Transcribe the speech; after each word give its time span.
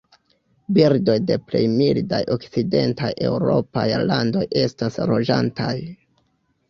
Birdoj 0.77 1.17
de 1.31 1.35
plej 1.51 1.61
mildaj 1.73 2.21
okcidentaj 2.35 3.11
eŭropaj 3.29 3.87
landoj 4.13 4.47
estas 4.67 4.99
loĝantaj. 5.13 5.77